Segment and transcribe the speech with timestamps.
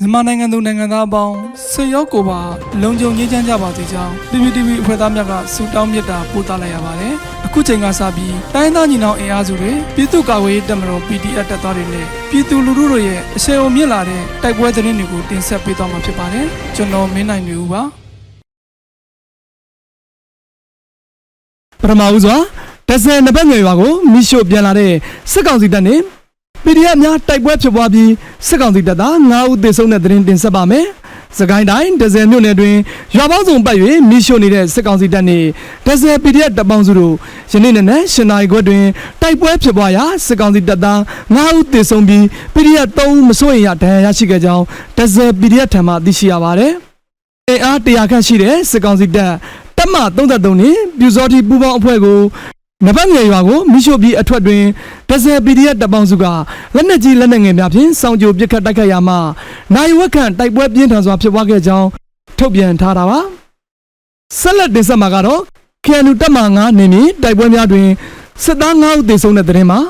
[0.00, 1.34] မြန်မာနိုင်ငံသူနိုင်ငံသားအပေါင်း
[1.70, 2.40] ဆွေရောက်ကိုပါ
[2.82, 7.14] လုံခြုံရေးချမ်းကြပါစေကြောင်း PPTV အဖွဲ့သားများကဆုတောင်းမေတ္တာပို့သလိုက်ရပါတယ်။
[7.46, 17.82] အခုချိန်ကစပြီးတိုင်းသားညီနောင်အင်အားစုတွေပြည်သူ့ကာကွယ်ရေးတပ်မတော် PDF တပ်သားတွေနဲ့ပြည်သူလူထုတို့ရဲ့အဆင်အုံမြင့်လာတဲ့တိုက်ပွဲသတင်းတွေကိုတင်ဆက်ပေးသွားမှာဖြစ်ပါတယ်။ကျွန်တော်မင်းနိုင်နေဦးပါ။
[21.80, 22.36] ပထမဦးစွာ
[22.88, 24.92] ဒဇယ်နဘက်ငယ်ရွာကိုမိရှို့ပြန်လာတဲ့
[25.32, 26.00] စစ်ကောင်စီတပ်နဲ့
[26.66, 28.10] PDF များတိုက်ပွဲဖြစ်ပွားပြီး
[28.46, 30.86] စစ်ကောင်စီတပ်သား9ဦးသေဆုံးတဲ့သတင်းတင်ဆက်ပါမယ်။
[31.38, 32.76] စကိုင်းတိုင်းဒဇယ်မြို့နယ်တွင်
[33.16, 33.76] ရွာပေါင်းစုံပတ်၍
[34.08, 35.46] မိရှို့နေတဲ့စစ်ကောင်စီတပ်နှင့်
[35.86, 37.14] ဒဇယ် PDF တပ်ပေါင်းစုတို့
[37.52, 38.84] ယနေ့နေ့နဲ့ရှင်နာရီခွက်တွင်
[39.22, 41.00] တိုက်ပွဲဖြစ်ပွားရာစစ်ကောင်စီတပ်သား
[41.34, 42.22] 9ဦးသေဆုံးပြီး
[42.54, 44.64] PDF 3ဦးမစိုးရိမ်ရဒဏ်ရာရရှိခဲ့ကြောင်း
[44.96, 46.72] ဒဇယ် PDF ထံမှသိရှိရပါသည်။
[47.48, 49.32] အင်အား100ခန့်ရှိတဲ့စစ်ကောင်စီတပ်
[49.78, 52.20] တပ်မ33နှင့်ပြူစောတိပူပေါင်းအဖွဲ့ကို
[52.84, 54.62] နဘတ်ငယ်ရွာကိုမိရှို့ပြီးအထွက်တွင်
[55.08, 56.24] ဒဇယ် PDF တပ်ပေါင်းစုက
[56.74, 59.16] လက်နက်ကြီးလက်နက်ငယ်များဖြင့်စောင့်ကြိုပစ်ခတ်တိုက်ခိုက်ရာမှ
[59.74, 61.88] နိုင်ဝက်ခန့်တိုက်ပွဲပြင်းထန်စွာဖြစ်ပွားခဲ့ကြောင်း
[62.38, 63.20] ထုတ်ပြန်ထားတာပါ
[64.38, 65.40] ဆက်လက်တင်ဆက်မှာကတော့
[65.84, 67.88] ခရန်နူတပ်မ9နေမြေတိုက်ပွဲများတွင်
[68.44, 69.80] စစ်သား9ဦးသေဆုံးတဲ့တဲ့တင်မှာ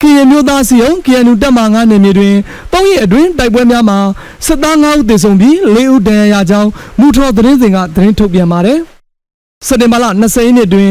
[0.00, 2.34] ကရင်မျိုးသားစီယုံ KNU တပ်မ9နေမြေတွင်
[2.72, 3.98] ၃ရက်အတွင်းတိုက်ပွဲများမှာ
[4.46, 6.70] စစ်သား9ဦးသေဆုံးပြီး၄ဦးဒဏ်ရာရကြောင်း
[7.00, 8.78] မူထော်သတင်းစဉ်ကသတင်းထုတ်ပြန်ပါတယ်။
[9.66, 10.90] စက်တင်ဘာလ20ရက်နေ့တွင်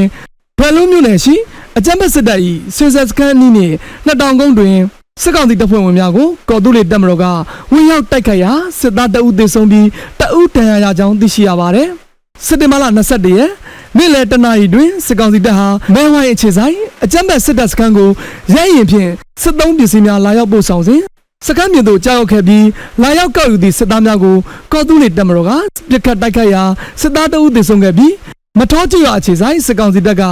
[0.60, 1.36] ဖယ်လုံးမြို့နယ်ရှိ
[1.78, 2.40] အကြမ်းဖက်စစ်တပ်၏
[2.76, 3.76] ဆွေဆက်စခန်းနီးနှင့်
[4.06, 4.76] နှစ်တောင်ကုန်းတွင်
[5.22, 7.26] စစ်ကောင်စီတပ်ဖွဲ့ဝင်များကိုကော်တူးလေတပ်မတော်က
[7.72, 9.88] ဝင်ရောက်တိုက်ခိုက်ရာစစ်သားတအုပ်သေဆုံးပြီး
[10.20, 11.88] တအုပ်ဒဏ်ရာရကြောင်းသိရှိရပါတယ်။
[12.46, 13.52] စက်တင်ဘာလ21ရက်
[13.98, 18.10] နေ့လယ်တနာရီတွင်စစ်ကောင်စီတပ်ဟာမဲဝိုင်းအခြေဆိုင်အကြမ်းဖက်စစ်တပ်စခန်းကို
[18.54, 19.10] ရဲရင်ဖြင့်
[19.42, 21.02] စစ်သုံးပစ္စည်းများလာရောက်ပို့ဆောင်စဉ်
[21.48, 22.68] စခန်းပြင်သို့ကြောက်ရောက်ခဲ့ပြီး
[23.02, 24.36] လာရောက်ကောက်ယူသည့်စစ်သားများကို
[24.72, 25.52] ကော်တူးလေတပ်မတော်က
[25.90, 26.64] ပြစ်ခတ်တိုက်ခိုက်ရာ
[27.02, 28.14] စစ်သားတအုပ်သေဆုံးခဲ့ပြီး
[28.60, 30.24] မတော်ကြရွာအခြေဆိုင်စစ်ကောင်စီတပ်က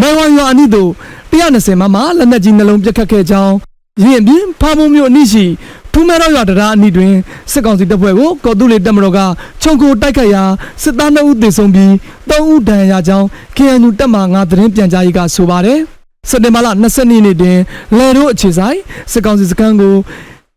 [0.00, 0.90] မဲဝိုင်းရွာအနီးသို့
[1.34, 3.54] 120မမလက်နက်ကြီးနှလုံးပစ်ခတ်ခဲ့ကြောင်း
[4.02, 5.44] ရင်ပြင်ဖားမုံမြို့အနီးရှိ
[5.92, 7.12] ထူးမဲတော်ရွာတရားအနီးတွင်
[7.52, 9.20] စစ်ကောင်စီတပ်ဖွဲ့ကိုကော်တူးလေတပ်မတော်က
[9.62, 10.42] ခြုံကိုတိုက်ခိုက်ရာ
[10.82, 11.90] စစ်သား2ဦးသေဆုံးပြီး
[12.28, 15.78] 3ဦးဒဏ်ရာရကြောင်း KNU တပ်မ9သတင်းပြန်ကြားရေးကဆိုပါတယ်
[16.28, 17.58] စက်တင်ဘာလ20ရက်နေ့တွင်
[17.96, 18.78] လေတို့အခြေဆိုင်
[19.12, 19.94] စစ်ကောင်စီစခန်းကို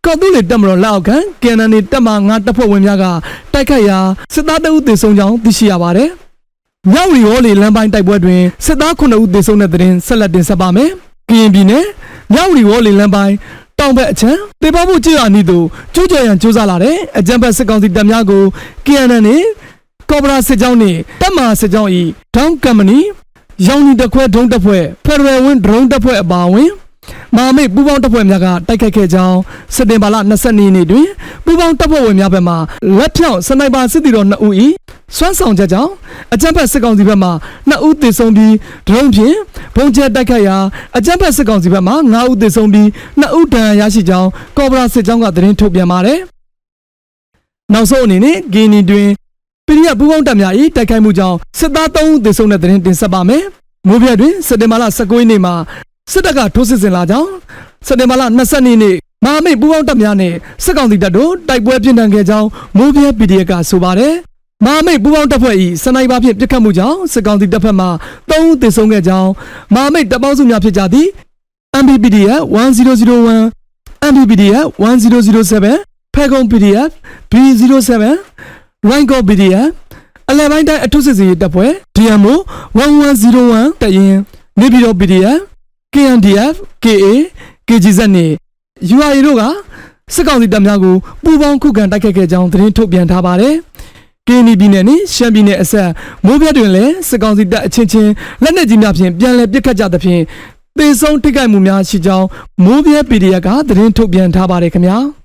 [0.06, 3.06] ကော်တူးလေတပ်မတော်လက်အောက်ခံကန်နန်နီတပ်မ9တပ်ဖွဲ့ဝင်များက
[3.54, 4.00] တိုက်ခိုက်ရာ
[4.34, 6.10] စစ်သား2ဦးသေဆုံးကြောင်းသိရှိရပါတယ်
[6.92, 10.90] မြောက်ရီဟောလီလမ်းပိုင်းတိုက်ပွဲတွင်စစ်သား9ဦးသေဆုံးတဲ့တဲ့တင်ဆက်လက်တင်ဆက်ပါမယ်။
[11.30, 11.86] ကရင်ပြည်နယ်
[12.34, 13.36] မြောက်ရီဟောလီလမ်းပိုင်း
[13.80, 18.44] တောင်ဘက်အချမ်းတေပေါမှုကြည်ရအနီးသို့ကျိုးကျော်ရန်စူးစမ်းလာတဲ့အကြံဖက်စစ်ကောင်စီတပ်များကို
[18.86, 19.46] KNN နှင့်
[20.10, 21.90] ကော်ဘရာစစ်ကြောင်းနှင့်တပ်မစစ်ကြောင်း၏
[22.36, 23.00] ဒေါင်းကမ်ပဏီ
[23.68, 26.72] ရောင်နီတခွဲဒုံးတပ်ဖွဲ့ဖက်ဒရယ်ဝင်းဒရုန်းတပ်ဖွဲ့အပါအဝင်
[27.36, 29.38] မဟာမိတ်ပူးပေါင်းတပ်ဖွဲ့များကတိုက်ခိုက်ခဲ့ကြောင်း
[29.76, 31.08] စက်တင်ဘာလ22ရက်နေ့တွင်
[31.46, 32.56] ပူးပေါင်းတပ်ဖွဲ့ဝင်များဘက်မှ
[32.98, 34.54] လက်ဖြောင့်စနိုက်ပါစစ်တီတော်2ဦး၏
[35.16, 35.92] စွမ်းဆောင်ချက်ကြောင့်
[36.34, 37.30] အကြမ်းဖက်စစ်ကောင်စီဘက်မှ
[37.70, 38.54] 2ဦးသေဆုံးပြီး
[38.88, 39.36] ဒရုန်းဖြင့်
[39.76, 40.58] ဘုံကျဲတိုက်ခိုက်ရာ
[40.98, 42.88] အကြမ်းဖက်စစ်ကောင်စီဘက်မှ9ဦးသေဆုံးပြီး
[43.22, 46.20] 2ဦးဒဏ်ရာရရှိကြောင်းကော်ဘရာစစ်ကြောင်းကသတင်းထုတ်ပြန်ပါတယ်
[47.74, 49.08] နောက်ဆုံးအနေနဲ့ဂီနီတွင်
[49.68, 53.44] ပရိယပူပေါင်းတပ်များ၏တိုက်ခိုက်မှုကြောင့်စစ်သား3ဦးသေဆုံးတဲ့တဲ့တင်တင်ဆက်ပါမယ်။
[53.88, 55.54] မိုးပြတ်တွင်စက်တင်ဘာလ19ရက်နေ့မှာ
[56.12, 57.32] စစ်တပ်ကထိုးစစ်ဆင်လာကြောင်း
[57.88, 58.96] စက်တင်ဘာလ20ရက်နေ့
[59.26, 62.48] မဟာမိတ်ပူပေါင်းတပ်များနဲ့စစ်ကောင်စီတပ်တို့တိုက်ပွဲပြင်းထန်ခဲ့ကြောင်း
[62.78, 64.16] မိုးပြတ် PDF ကဆိုပါတယ်။
[64.66, 67.88] မဟာမိတ်ပူပေါင်းတပ်ဖွဲ့၏စနိုက်ပါဖြင့်ပစ်ခတ်မှုကြောင့်စစ်ကောင်စီတပ်ဖက်မှ
[68.30, 69.30] 3ဦးသေဆုံးခဲ့ကြောင်း
[69.74, 71.10] မဟာမိတ်တပ်ပေါင်းစုများဖြစ်ကြသည့်
[71.84, 76.92] MPPDF 1001 MPPDF 1007ဖဲကုံ PDF
[77.32, 77.92] B07
[78.90, 79.70] Rango PDF
[80.30, 82.34] အလဲပိုင်းတိုင်းအထုစစ်စီရေးတပ်ဖွဲ့ DMO
[82.78, 84.20] 1101တပ်ရင်း
[84.60, 85.38] နေပြည်တော် PDF
[85.94, 86.54] KNDF
[86.84, 87.08] KA
[87.68, 88.32] KGZ နဲ့
[88.96, 89.44] UAE တို့က
[90.14, 93.56] စစ်ကောင်စီတပ်များကိုပူးပေါင်းခုခံတိုက်ခိုက်ခဲ့ကြောင်းသတင်းထုတ်ပြန်ထားပါတယ်။
[94.28, 95.90] ကင်းနီပြည်နယ်နဲ့ရှမ်းပြည်နယ်အဆက်
[96.26, 98.12] မိုးပြတ်တွင်လည်းစစ်ကောင်စီတပ်အချင်းချင်း
[98.44, 100.22] လက်နက်ကြီးများဖြင့်ပြန်လည်ပစ်ခတ်ကြသဖြင့်
[100.78, 102.28] သေဆုံးထိခိုက်မှုများရှိကြောင်း
[102.66, 104.98] မိုးပြဲ PDF ကသတင်းထုတ်ပြန်ထားပါတယ်ခင်ဗျာ။